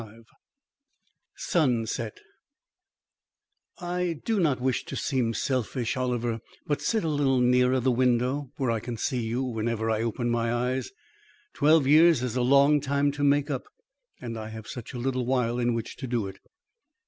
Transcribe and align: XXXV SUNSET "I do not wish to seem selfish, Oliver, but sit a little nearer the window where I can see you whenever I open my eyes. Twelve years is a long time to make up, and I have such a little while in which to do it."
XXXV 0.01 0.25
SUNSET 1.37 2.19
"I 3.77 4.19
do 4.25 4.39
not 4.39 4.59
wish 4.59 4.83
to 4.85 4.95
seem 4.95 5.35
selfish, 5.35 5.95
Oliver, 5.95 6.39
but 6.65 6.81
sit 6.81 7.03
a 7.03 7.07
little 7.07 7.39
nearer 7.39 7.79
the 7.79 7.91
window 7.91 8.51
where 8.57 8.71
I 8.71 8.79
can 8.79 8.97
see 8.97 9.21
you 9.23 9.43
whenever 9.43 9.91
I 9.91 10.01
open 10.01 10.31
my 10.31 10.51
eyes. 10.51 10.89
Twelve 11.53 11.85
years 11.85 12.23
is 12.23 12.35
a 12.35 12.41
long 12.41 12.79
time 12.81 13.11
to 13.11 13.23
make 13.23 13.51
up, 13.51 13.65
and 14.19 14.39
I 14.39 14.49
have 14.49 14.67
such 14.67 14.95
a 14.95 14.97
little 14.97 15.27
while 15.27 15.59
in 15.59 15.75
which 15.75 15.95
to 15.97 16.07
do 16.07 16.25
it." 16.25 16.39